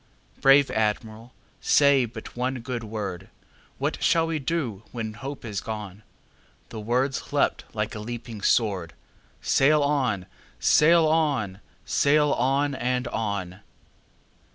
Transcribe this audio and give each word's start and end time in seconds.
Brave 0.41 0.71
Admiral, 0.71 1.31
say 1.61 2.05
but 2.05 2.35
one 2.35 2.61
good 2.61 2.83
word:What 2.83 4.01
shall 4.03 4.25
we 4.25 4.39
do 4.39 4.81
when 4.91 5.13
hope 5.13 5.45
is 5.45 5.61
gone?"The 5.61 6.79
words 6.79 7.31
leapt 7.31 7.65
like 7.75 7.93
a 7.93 7.99
leaping 7.99 8.41
sword:"Sail 8.41 9.83
on! 9.83 10.25
sail 10.59 11.05
on! 11.05 11.59
sail 11.85 12.31
on! 12.33 12.73
and 12.73 13.07
on!" 13.09 13.59